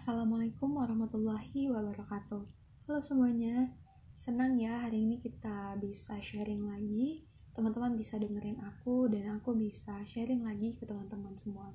[0.00, 2.40] Assalamualaikum warahmatullahi wabarakatuh.
[2.88, 3.68] Halo semuanya,
[4.16, 7.28] senang ya hari ini kita bisa sharing lagi.
[7.52, 11.68] Teman-teman bisa dengerin aku dan aku bisa sharing lagi ke teman-teman semua.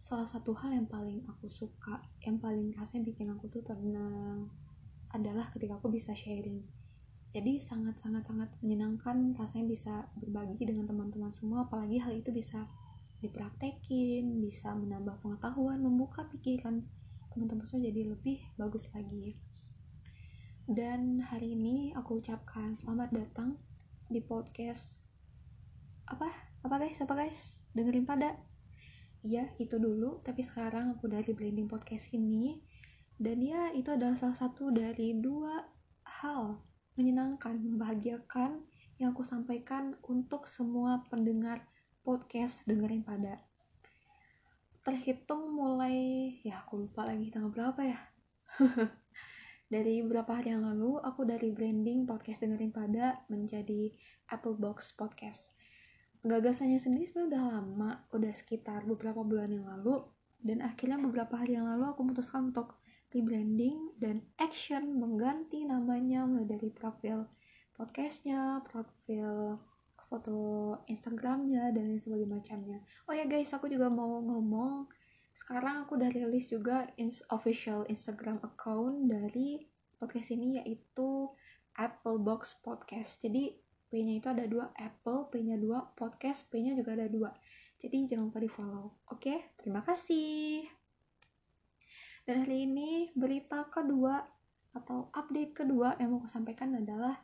[0.00, 4.48] Salah satu hal yang paling aku suka, yang paling rasanya bikin aku tuh tenang,
[5.12, 6.64] adalah ketika aku bisa sharing.
[7.36, 12.64] Jadi sangat-sangat-sangat menyenangkan rasanya bisa berbagi dengan teman-teman semua, apalagi hal itu bisa
[13.20, 16.80] dipraktekin, bisa menambah pengetahuan, membuka pikiran,
[17.36, 19.36] teman-teman semua jadi lebih bagus lagi.
[20.64, 23.60] Dan hari ini aku ucapkan selamat datang
[24.08, 25.04] di podcast
[26.08, 26.32] apa?
[26.64, 26.96] Apa guys?
[27.04, 27.68] Apa guys?
[27.76, 28.40] Dengerin pada.
[29.20, 30.24] Iya itu dulu.
[30.24, 32.56] Tapi sekarang aku dari branding podcast ini.
[33.20, 35.60] Dan ya itu adalah salah satu dari dua
[36.24, 36.64] hal
[36.96, 38.64] menyenangkan membahagiakan
[38.96, 41.68] yang aku sampaikan untuk semua pendengar
[42.00, 43.44] podcast dengerin pada
[44.86, 47.98] terhitung mulai ya aku lupa lagi tanggal berapa ya.
[49.74, 53.90] Dari beberapa hari yang lalu aku dari branding podcast dengerin pada menjadi
[54.30, 55.58] Apple Box Podcast.
[56.22, 60.06] Gagasannya sendiri sebenarnya udah lama udah sekitar beberapa bulan yang lalu
[60.38, 62.78] dan akhirnya beberapa hari yang lalu aku memutuskan untuk
[63.10, 67.26] rebranding dan action mengganti namanya mulai dari profil
[67.74, 69.58] podcastnya profil
[70.06, 70.38] foto
[70.86, 72.78] Instagramnya dan lain sebagainya macamnya.
[73.10, 74.86] Oh ya guys aku juga mau ngomong.
[75.34, 76.86] Sekarang aku udah rilis juga
[77.34, 79.66] official Instagram account dari
[79.98, 81.28] podcast ini yaitu
[81.76, 83.20] Apple Box Podcast.
[83.20, 83.52] Jadi
[83.86, 87.30] P-nya itu ada dua Apple P-nya dua podcast P-nya juga ada dua.
[87.76, 90.64] Jadi jangan lupa di follow oke terima kasih.
[92.26, 94.18] Dan hari ini berita kedua
[94.74, 97.16] atau update kedua yang mau aku sampaikan adalah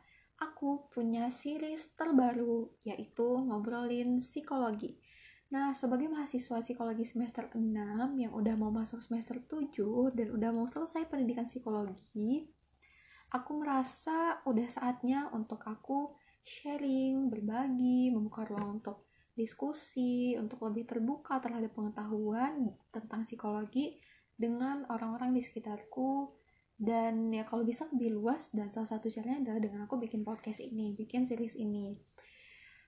[0.63, 4.95] aku punya series terbaru yaitu ngobrolin psikologi.
[5.51, 7.59] Nah, sebagai mahasiswa psikologi semester 6
[8.15, 12.47] yang udah mau masuk semester 7 dan udah mau selesai pendidikan psikologi,
[13.35, 21.43] aku merasa udah saatnya untuk aku sharing, berbagi, membuka ruang untuk diskusi, untuk lebih terbuka
[21.43, 23.99] terhadap pengetahuan tentang psikologi
[24.31, 26.39] dengan orang-orang di sekitarku
[26.77, 30.59] dan ya kalau bisa lebih luas dan salah satu caranya adalah dengan aku bikin podcast
[30.59, 31.93] ini bikin series ini.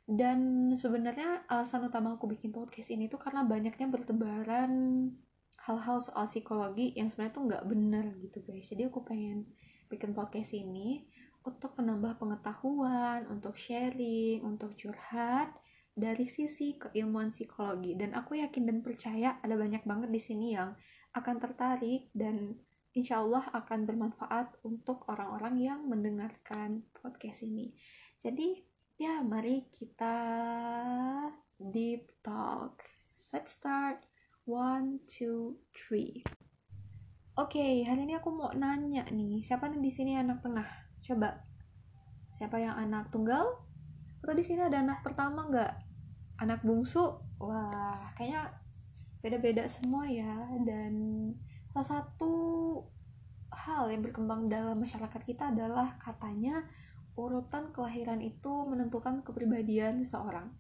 [0.06, 4.73] Dan sebenarnya alasan utama aku bikin podcast ini tuh karena banyaknya bertebaran
[5.66, 8.69] hal-hal soal psikologi yang sebenarnya tuh nggak bener gitu guys.
[8.69, 9.50] Jadi aku pengen
[9.90, 11.09] bikin podcast ini
[11.46, 15.53] untuk menambah pengetahuan untuk sharing untuk curhat
[15.96, 17.97] dari sisi keilmuan psikologi.
[17.97, 20.78] Dan aku yakin dan percaya ada banyak banget di sini yang
[21.17, 22.53] akan tertarik dan
[22.96, 27.76] insya Allah akan bermanfaat untuk orang-orang yang mendengarkan podcast ini.
[28.24, 28.64] Jadi,
[28.96, 30.16] ya mari kita
[31.60, 32.80] deep talk.
[33.36, 34.00] Let's start.
[34.48, 36.24] One, two, three.
[37.36, 40.70] Oke, okay, hari ini aku mau nanya nih, siapa nih di sini anak tengah?
[41.04, 41.44] Coba,
[42.32, 43.60] siapa yang anak tunggal?
[44.24, 45.74] Atau di sini ada anak pertama nggak?
[46.40, 47.20] Anak bungsu?
[47.44, 48.56] Wah, kayaknya
[49.20, 50.48] beda-beda semua ya.
[50.64, 50.94] Dan
[51.75, 52.31] salah satu
[53.52, 56.63] hal yang berkembang dalam masyarakat kita adalah katanya
[57.19, 60.56] urutan kelahiran itu menentukan kepribadian seseorang.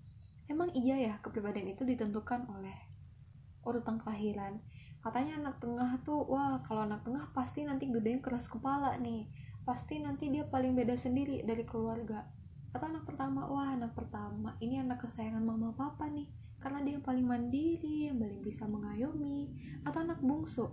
[0.51, 2.75] Emang iya ya kepribadian itu ditentukan oleh
[3.63, 4.59] urutan kelahiran.
[4.99, 9.31] Katanya anak tengah tuh, wah kalau anak tengah pasti nanti gedenya keras kepala nih.
[9.63, 12.27] Pasti nanti dia paling beda sendiri dari keluarga.
[12.75, 16.27] Atau anak pertama, wah anak pertama, ini anak kesayangan mama papa nih.
[16.59, 19.53] Karena dia yang paling mandiri, yang paling bisa mengayomi.
[19.85, 20.65] Atau anak bungsu,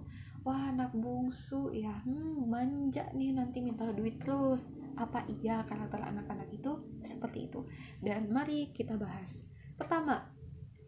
[0.42, 1.72] wah anak bungsu.
[1.74, 4.74] Ya hmm, manja nih nanti minta duit terus.
[4.94, 7.66] Apa iya karakter anak-anak itu seperti itu?
[7.98, 9.46] Dan mari kita bahas.
[9.74, 10.28] Pertama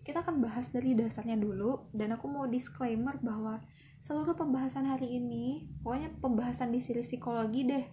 [0.05, 1.91] kita akan bahas dari dasarnya dulu.
[1.95, 3.59] Dan aku mau disclaimer bahwa
[3.99, 7.85] seluruh pembahasan hari ini pokoknya pembahasan di siri psikologi deh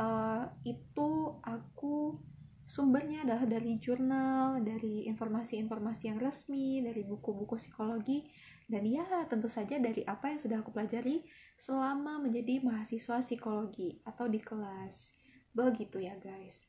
[0.00, 1.08] uh, itu
[1.44, 2.16] aku
[2.62, 8.24] sumbernya adalah dari jurnal, dari informasi-informasi yang resmi, dari buku-buku psikologi,
[8.72, 11.20] dan ya tentu saja dari apa yang sudah aku pelajari
[11.60, 15.12] selama menjadi mahasiswa psikologi atau di kelas.
[15.52, 16.64] Begitu ya guys.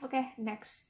[0.00, 0.88] Oke, okay, next.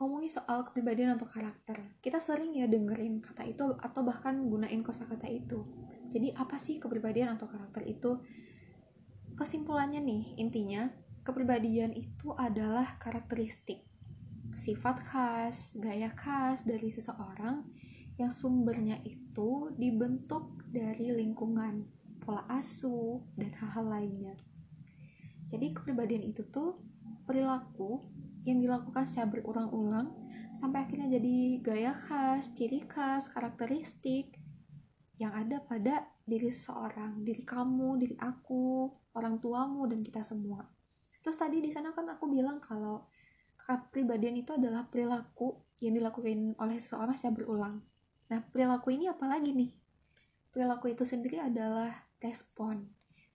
[0.00, 1.76] Ngomongin soal kepribadian atau karakter.
[2.00, 5.68] Kita sering ya dengerin kata itu atau bahkan gunain kosakata itu.
[6.08, 8.16] Jadi apa sih kepribadian atau karakter itu?
[9.36, 10.88] Kesimpulannya nih, intinya
[11.20, 13.84] kepribadian itu adalah karakteristik,
[14.56, 17.60] sifat khas, gaya khas dari seseorang
[18.20, 19.29] yang sumbernya itu
[19.74, 21.84] dibentuk dari lingkungan,
[22.22, 24.34] pola asuh, dan hal-hal lainnya.
[25.50, 26.78] Jadi kepribadian itu tuh
[27.26, 28.04] perilaku
[28.46, 30.08] yang dilakukan secara berulang-ulang
[30.54, 34.38] sampai akhirnya jadi gaya khas, ciri khas, karakteristik
[35.20, 38.88] yang ada pada diri seseorang, diri kamu, diri aku,
[39.18, 40.64] orang tuamu dan kita semua.
[41.20, 43.04] Terus tadi di sana kan aku bilang kalau
[43.60, 47.76] kepribadian itu adalah perilaku yang dilakukan oleh seseorang secara berulang.
[48.30, 49.70] Nah, perilaku ini apa lagi nih?
[50.50, 51.90] Perilaku itu sendiri adalah
[52.22, 52.86] respon,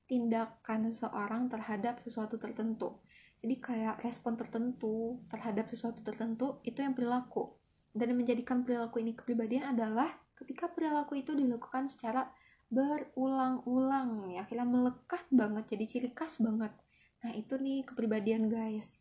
[0.07, 2.99] tindakan seseorang terhadap sesuatu tertentu.
[3.35, 7.59] Jadi kayak respon tertentu terhadap sesuatu tertentu itu yang perilaku.
[7.95, 12.27] Dan yang menjadikan perilaku ini kepribadian adalah ketika perilaku itu dilakukan secara
[12.69, 16.73] berulang-ulang ya akhirnya melekat banget jadi ciri khas banget
[17.21, 18.99] nah itu nih kepribadian guys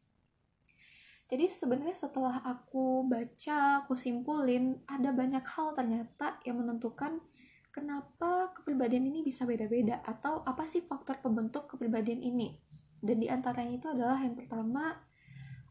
[1.34, 7.18] jadi sebenarnya setelah aku baca aku simpulin ada banyak hal ternyata yang menentukan
[7.74, 12.54] kenapa kepribadian ini bisa beda-beda atau apa sih faktor pembentuk kepribadian ini.
[13.02, 14.94] Dan di antaranya itu adalah yang pertama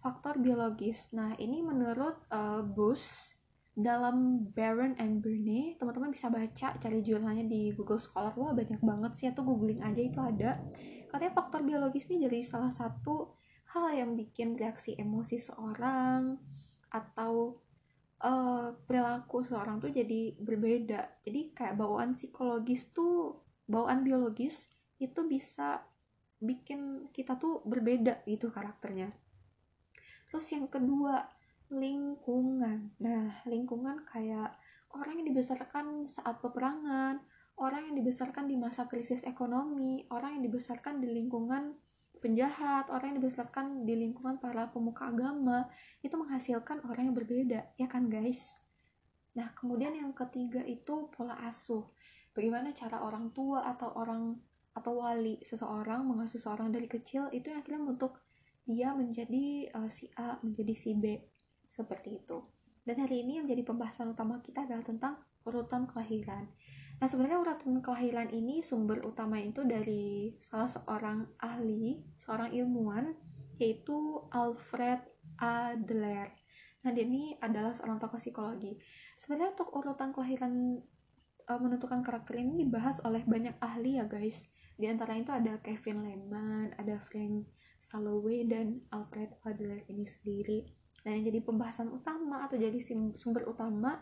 [0.04, 1.16] faktor biologis.
[1.16, 3.40] Nah ini menurut uh, Bush
[3.72, 8.36] dalam Baron and Bernie teman-teman bisa baca cari jurnalnya di Google Scholar.
[8.36, 10.60] Wah banyak banget sih atau googling aja itu ada.
[11.08, 13.40] Katanya faktor biologis ini jadi salah satu
[13.74, 16.38] hal yang bikin reaksi emosi seorang
[16.94, 17.58] atau
[18.22, 24.70] uh, perilaku seorang tuh jadi berbeda jadi kayak bawaan psikologis tuh bawaan biologis
[25.02, 25.82] itu bisa
[26.38, 29.10] bikin kita tuh berbeda gitu karakternya
[30.30, 31.26] terus yang kedua
[31.74, 32.94] lingkungan.
[33.02, 34.54] Nah, lingkungan kayak
[34.94, 37.18] orang yang dibesarkan saat peperangan,
[37.58, 41.74] orang yang dibesarkan di masa krisis ekonomi, orang yang dibesarkan di lingkungan
[42.24, 45.68] penjahat, orang yang dibesarkan di lingkungan para pemuka agama,
[46.00, 48.56] itu menghasilkan orang yang berbeda, ya kan guys?
[49.36, 51.84] Nah, kemudian yang ketiga itu pola asuh.
[52.32, 54.40] Bagaimana cara orang tua atau orang
[54.74, 58.18] atau wali seseorang mengasuh seseorang dari kecil itu yang akhirnya membentuk
[58.66, 61.20] dia menjadi uh, si A, menjadi si B
[61.68, 62.42] seperti itu.
[62.82, 65.14] Dan hari ini yang menjadi pembahasan utama kita adalah tentang
[65.46, 66.50] urutan kelahiran.
[67.04, 73.12] Nah, sebenarnya urutan kelahiran ini sumber utama itu dari salah seorang ahli, seorang ilmuwan,
[73.60, 75.04] yaitu Alfred
[75.36, 76.32] Adler.
[76.88, 78.80] Nah, dia ini adalah seorang tokoh psikologi.
[79.20, 80.80] Sebenarnya untuk urutan kelahiran
[81.52, 84.48] uh, menentukan karakter ini dibahas oleh banyak ahli ya, guys.
[84.80, 87.52] Di antara itu ada Kevin Lehman, ada Frank
[87.84, 92.80] Salloway, dan Alfred Adler ini sendiri dan yang jadi pembahasan utama atau jadi
[93.20, 94.00] sumber utama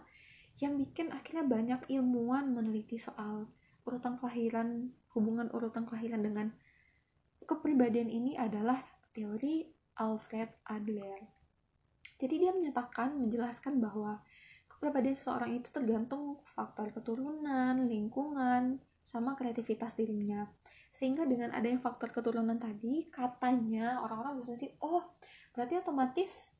[0.61, 3.49] yang bikin akhirnya banyak ilmuwan meneliti soal
[3.81, 6.47] urutan kelahiran hubungan urutan kelahiran dengan
[7.43, 8.77] kepribadian ini adalah
[9.11, 9.65] teori
[9.97, 11.19] Alfred Adler.
[12.21, 14.21] Jadi dia menyatakan menjelaskan bahwa
[14.69, 20.45] kepribadian seseorang itu tergantung faktor keturunan lingkungan sama kreativitas dirinya.
[20.93, 25.17] Sehingga dengan adanya faktor keturunan tadi katanya orang-orang sih oh
[25.51, 26.53] berarti otomatis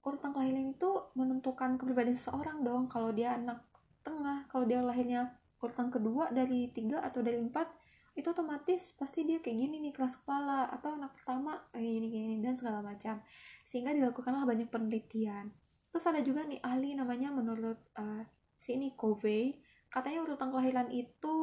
[0.00, 2.88] urutan kelahiran itu menentukan kepribadian seseorang dong.
[2.88, 3.60] Kalau dia anak
[4.00, 7.68] tengah kalau dia lahirnya urutan kedua dari tiga atau dari empat
[8.16, 12.34] itu otomatis pasti dia kayak gini nih kelas kepala atau anak pertama kayak gini gini
[12.42, 13.20] dan segala macam.
[13.62, 15.52] Sehingga dilakukanlah banyak penelitian.
[15.90, 18.22] Terus ada juga nih ahli namanya menurut uh,
[18.56, 19.58] si ini Covey.
[19.90, 21.36] Katanya urutan kelahiran itu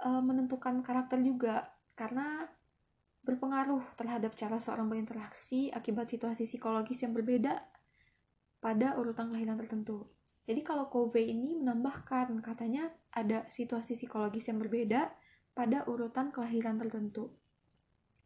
[0.00, 1.70] uh, menentukan karakter juga.
[1.94, 2.44] Karena
[3.24, 7.56] berpengaruh terhadap cara seorang berinteraksi akibat situasi psikologis yang berbeda
[8.60, 10.04] pada urutan kelahiran tertentu.
[10.44, 15.08] Jadi kalau Covey ini menambahkan katanya ada situasi psikologis yang berbeda
[15.56, 17.32] pada urutan kelahiran tertentu.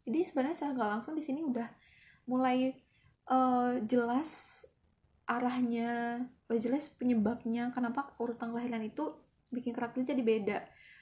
[0.02, 1.68] Jadi sebenarnya secara nggak langsung di sini udah
[2.26, 2.74] mulai
[3.30, 4.62] uh, jelas
[5.28, 9.14] arahnya, udah jelas penyebabnya kenapa urutan kelahiran itu
[9.52, 10.58] bikin karakter jadi beda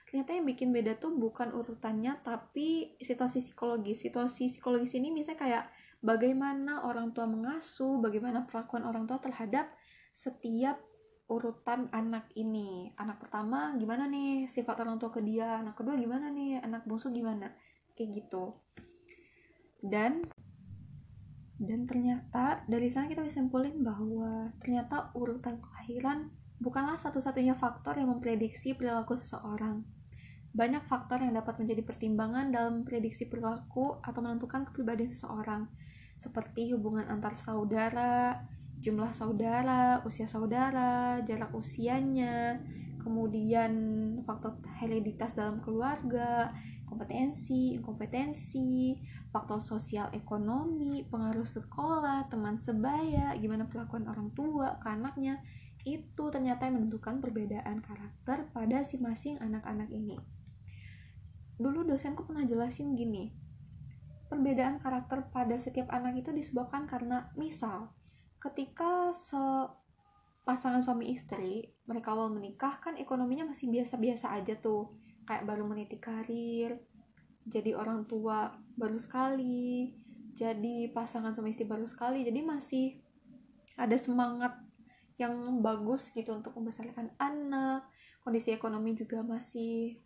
[0.07, 5.65] ternyata yang bikin beda tuh bukan urutannya tapi situasi psikologis situasi psikologis ini misalnya kayak
[5.99, 9.67] bagaimana orang tua mengasuh bagaimana perlakuan orang tua terhadap
[10.15, 10.81] setiap
[11.27, 12.95] urutan anak ini.
[12.97, 14.47] Anak pertama gimana nih?
[14.47, 15.59] Sifat orang tua ke dia.
[15.59, 16.63] Anak kedua gimana nih?
[16.63, 17.51] Anak bungsu gimana?
[17.99, 18.63] Kayak gitu.
[19.83, 20.23] Dan
[21.57, 26.29] dan ternyata dari sana kita bisa simpulin bahwa ternyata urutan kelahiran
[26.61, 29.81] bukanlah satu-satunya faktor yang memprediksi perilaku seseorang
[30.57, 35.69] banyak faktor yang dapat menjadi pertimbangan dalam prediksi perilaku atau menentukan kepribadian seseorang,
[36.17, 38.41] seperti hubungan antar saudara,
[38.81, 42.65] jumlah saudara, usia saudara, jarak usianya,
[43.05, 43.73] kemudian
[44.25, 46.57] faktor hereditas dalam keluarga,
[46.89, 48.97] kompetensi, inkompetensi,
[49.29, 55.37] faktor sosial ekonomi, pengaruh sekolah, teman sebaya, gimana perlakuan orang tua ke anaknya,
[55.85, 60.17] itu ternyata menentukan perbedaan karakter pada si masing anak-anak ini
[61.57, 63.33] dulu dosenku pernah jelasin gini
[64.27, 67.95] perbedaan karakter pada setiap anak itu disebabkan karena misal
[68.43, 69.41] ketika se
[70.47, 74.95] pasangan suami istri mereka awal menikah kan ekonominya masih biasa-biasa aja tuh.
[75.27, 76.79] Kayak baru meniti karir
[77.47, 79.91] jadi orang tua baru sekali
[80.39, 83.03] jadi pasangan suami istri baru sekali jadi masih
[83.75, 84.55] ada semangat
[85.19, 85.35] yang
[85.67, 87.87] bagus gitu untuk membesarkan anak
[88.23, 89.99] kondisi ekonomi juga masih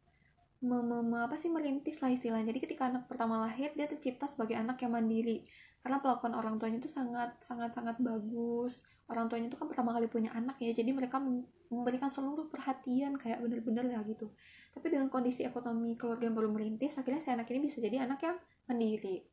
[0.61, 2.53] mem apa sih merintis lah istilahnya.
[2.53, 5.49] Jadi ketika anak pertama lahir dia tercipta sebagai anak yang mandiri.
[5.81, 8.85] Karena pelakuan orang tuanya itu sangat sangat sangat bagus.
[9.09, 11.19] Orang tuanya itu kan pertama kali punya anak ya jadi mereka
[11.73, 14.29] memberikan seluruh perhatian kayak bener-bener ya gitu.
[14.77, 18.21] Tapi dengan kondisi ekonomi keluarga yang baru merintis akhirnya si anak ini bisa jadi anak
[18.21, 18.37] yang
[18.69, 19.25] mandiri.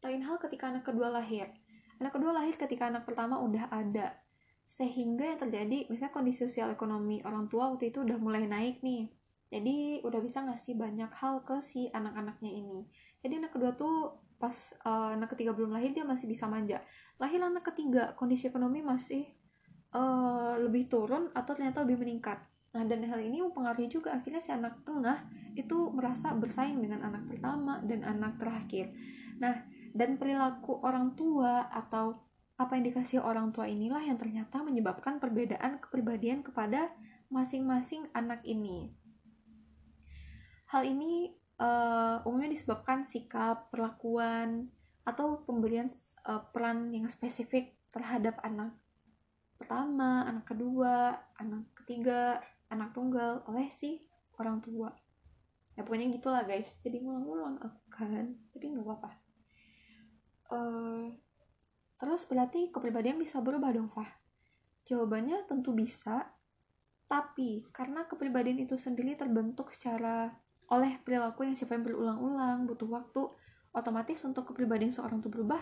[0.00, 1.52] Lain hal ketika anak kedua lahir.
[2.00, 4.16] Anak kedua lahir ketika anak pertama udah ada.
[4.64, 9.17] Sehingga yang terjadi misalnya kondisi sosial ekonomi orang tua waktu itu udah mulai naik nih
[9.48, 12.84] jadi udah bisa ngasih banyak hal ke si anak-anaknya ini?
[13.24, 16.84] Jadi anak kedua tuh pas uh, anak ketiga belum lahir dia masih bisa manja.
[17.16, 19.24] Lahir anak ketiga kondisi ekonomi masih
[19.96, 22.44] uh, lebih turun atau ternyata lebih meningkat.
[22.76, 25.24] Nah dan hal ini mempengaruhi juga akhirnya si anak tengah
[25.56, 28.92] itu merasa bersaing dengan anak pertama dan anak terakhir.
[29.40, 29.64] Nah
[29.96, 32.20] dan perilaku orang tua atau
[32.60, 36.92] apa yang dikasih orang tua inilah yang ternyata menyebabkan perbedaan kepribadian kepada
[37.32, 38.92] masing-masing anak ini
[40.68, 44.68] hal ini uh, umumnya disebabkan sikap, perlakuan,
[45.08, 45.88] atau pemberian
[46.28, 48.76] uh, peran yang spesifik terhadap anak
[49.56, 54.04] pertama, anak kedua, anak ketiga, anak tunggal oleh si
[54.36, 54.92] orang tua.
[55.74, 56.78] Ya pokoknya gitulah guys.
[56.84, 59.10] Jadi ngulang-ngulang aku kan, tapi nggak apa-apa.
[60.48, 61.10] Uh,
[61.96, 64.08] terus berarti kepribadian bisa berubah dong, Fah?
[64.84, 66.28] Jawabannya tentu bisa,
[67.08, 70.32] tapi karena kepribadian itu sendiri terbentuk secara
[70.68, 73.22] oleh perilaku yang sifatnya berulang-ulang, butuh waktu,
[73.72, 75.60] otomatis untuk kepribadian seorang itu berubah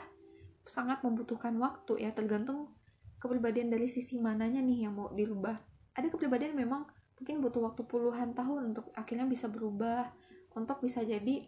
[0.67, 2.75] sangat membutuhkan waktu ya, tergantung
[3.23, 5.55] kepribadian dari sisi mananya nih yang mau dirubah.
[5.95, 10.11] Ada kepribadian memang mungkin butuh waktu puluhan tahun untuk akhirnya bisa berubah,
[10.59, 11.47] untuk bisa jadi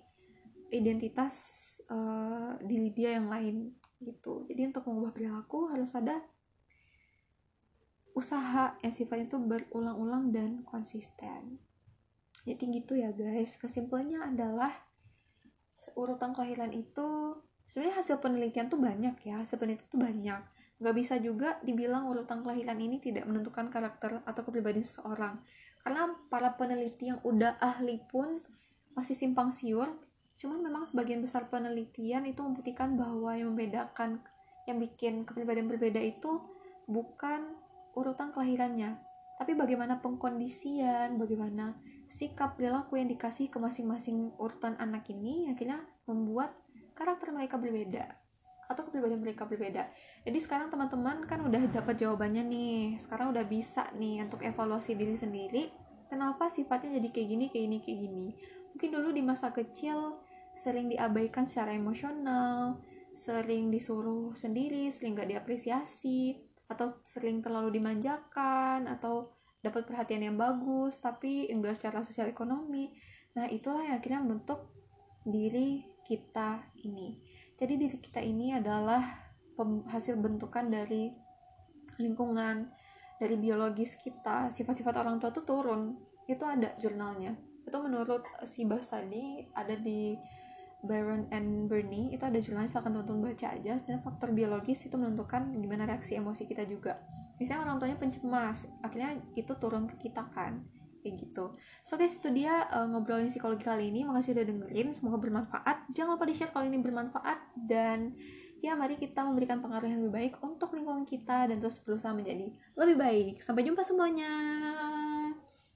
[0.70, 1.34] identitas
[1.90, 4.46] uh, diri dia yang lain gitu.
[4.46, 6.22] Jadi untuk mengubah perilaku harus ada
[8.14, 11.58] usaha yang sifatnya itu berulang-ulang dan konsisten
[12.48, 13.60] jadi gitu ya guys.
[13.60, 14.72] Kesimpulannya adalah
[15.94, 17.38] urutan kelahiran itu
[17.68, 19.44] sebenarnya hasil penelitian tuh banyak ya.
[19.44, 20.40] Hasil penelitian tuh banyak.
[20.78, 25.36] Nggak bisa juga dibilang urutan kelahiran ini tidak menentukan karakter atau kepribadian seseorang.
[25.82, 28.40] Karena para peneliti yang udah ahli pun
[28.96, 29.88] masih simpang siur.
[30.38, 34.22] Cuman memang sebagian besar penelitian itu membuktikan bahwa yang membedakan
[34.70, 36.38] yang bikin kepribadian berbeda itu
[36.86, 37.58] bukan
[37.98, 39.00] urutan kelahirannya.
[39.38, 41.78] Tapi bagaimana pengkondisian, bagaimana
[42.08, 46.56] sikap perilaku yang dikasih ke masing-masing urutan anak ini akhirnya membuat
[46.96, 48.08] karakter mereka berbeda
[48.68, 49.88] atau kepribadian mereka berbeda.
[50.28, 52.80] Jadi sekarang teman-teman kan udah dapat jawabannya nih.
[53.00, 55.72] Sekarang udah bisa nih untuk evaluasi diri sendiri.
[56.12, 58.26] Kenapa sifatnya jadi kayak gini, kayak gini, kayak gini.
[58.76, 60.20] Mungkin dulu di masa kecil
[60.52, 62.76] sering diabaikan secara emosional,
[63.16, 66.36] sering disuruh sendiri, sering gak diapresiasi,
[66.68, 72.94] atau sering terlalu dimanjakan atau dapat perhatian yang bagus tapi enggak secara sosial ekonomi.
[73.34, 74.70] Nah itulah yang akhirnya membentuk
[75.26, 77.18] diri kita ini.
[77.58, 79.02] Jadi diri kita ini adalah
[79.90, 81.10] hasil bentukan dari
[81.98, 82.70] lingkungan
[83.18, 84.48] dari biologis kita.
[84.54, 85.98] Sifat-sifat orang tua tuh turun.
[86.30, 87.34] Itu ada jurnalnya.
[87.66, 90.14] Itu menurut si Bas tadi ada di
[90.86, 93.72] Baron and Bernie itu ada jurnalnya silahkan teman-teman baca aja.
[93.82, 97.02] Sebenarnya faktor biologis itu menentukan gimana reaksi emosi kita juga.
[97.42, 100.62] Misalnya orang tuanya pencemas akhirnya itu turun ke kita kan
[101.02, 101.54] kayak gitu.
[101.82, 104.06] So guys itu dia uh, ngobrolin psikologi kali ini.
[104.06, 105.90] Makasih udah dengerin semoga bermanfaat.
[105.90, 107.58] Jangan lupa di share kalau ini bermanfaat.
[107.58, 108.14] Dan
[108.62, 112.54] ya mari kita memberikan pengaruh yang lebih baik untuk lingkungan kita dan terus berusaha menjadi
[112.78, 113.34] lebih baik.
[113.42, 114.30] Sampai jumpa semuanya.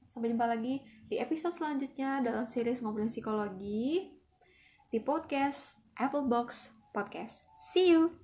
[0.07, 0.79] Sampai jumpa lagi
[1.11, 4.22] di episode selanjutnya dalam series ngobrolin psikologi
[4.93, 7.49] di podcast Apple Box Podcast.
[7.57, 8.22] See you!